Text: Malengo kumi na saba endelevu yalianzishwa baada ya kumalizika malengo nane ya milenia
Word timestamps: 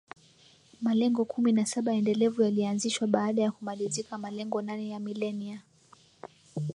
Malengo 0.81 1.25
kumi 1.25 1.51
na 1.51 1.65
saba 1.65 1.93
endelevu 1.93 2.41
yalianzishwa 2.43 3.07
baada 3.07 3.41
ya 3.41 3.51
kumalizika 3.51 4.17
malengo 4.17 4.61
nane 4.61 4.89
ya 4.89 4.99
milenia 4.99 5.61